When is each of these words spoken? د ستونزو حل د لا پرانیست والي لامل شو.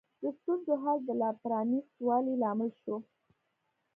د 0.21 0.23
ستونزو 0.37 0.73
حل 0.83 0.97
د 1.05 1.09
لا 1.21 1.29
پرانیست 1.41 1.93
والي 2.07 2.33
لامل 2.43 2.71
شو. 2.81 2.95